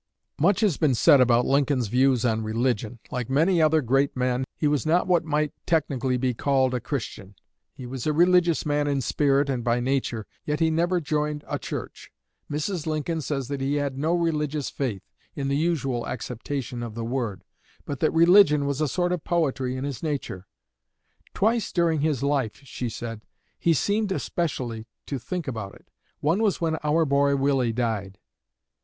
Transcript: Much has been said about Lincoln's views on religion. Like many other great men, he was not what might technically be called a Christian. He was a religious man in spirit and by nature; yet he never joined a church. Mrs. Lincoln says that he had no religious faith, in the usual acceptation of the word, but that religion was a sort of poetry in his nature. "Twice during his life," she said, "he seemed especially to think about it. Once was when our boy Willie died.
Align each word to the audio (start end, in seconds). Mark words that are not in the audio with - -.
Much 0.39 0.61
has 0.61 0.77
been 0.77 0.95
said 0.95 1.21
about 1.21 1.45
Lincoln's 1.45 1.87
views 1.87 2.25
on 2.25 2.41
religion. 2.41 2.97
Like 3.11 3.29
many 3.29 3.61
other 3.61 3.83
great 3.83 4.17
men, 4.17 4.45
he 4.57 4.67
was 4.67 4.83
not 4.83 5.05
what 5.05 5.23
might 5.23 5.53
technically 5.67 6.17
be 6.17 6.33
called 6.33 6.73
a 6.73 6.79
Christian. 6.79 7.35
He 7.71 7.85
was 7.85 8.07
a 8.07 8.11
religious 8.11 8.65
man 8.65 8.87
in 8.87 9.01
spirit 9.01 9.47
and 9.47 9.63
by 9.63 9.79
nature; 9.79 10.25
yet 10.43 10.59
he 10.59 10.71
never 10.71 10.99
joined 11.01 11.43
a 11.47 11.59
church. 11.59 12.11
Mrs. 12.49 12.87
Lincoln 12.87 13.21
says 13.21 13.47
that 13.49 13.61
he 13.61 13.75
had 13.75 13.95
no 13.95 14.15
religious 14.15 14.71
faith, 14.71 15.03
in 15.35 15.49
the 15.49 15.55
usual 15.55 16.07
acceptation 16.07 16.81
of 16.81 16.95
the 16.95 17.05
word, 17.05 17.43
but 17.85 17.99
that 17.99 18.09
religion 18.11 18.65
was 18.65 18.81
a 18.81 18.87
sort 18.87 19.11
of 19.11 19.23
poetry 19.23 19.77
in 19.77 19.83
his 19.83 20.01
nature. 20.01 20.47
"Twice 21.35 21.71
during 21.71 22.01
his 22.01 22.23
life," 22.23 22.55
she 22.63 22.89
said, 22.89 23.21
"he 23.59 23.75
seemed 23.75 24.11
especially 24.11 24.87
to 25.05 25.19
think 25.19 25.47
about 25.47 25.75
it. 25.75 25.91
Once 26.23 26.41
was 26.41 26.59
when 26.59 26.77
our 26.83 27.05
boy 27.05 27.35
Willie 27.35 27.71
died. 27.71 28.17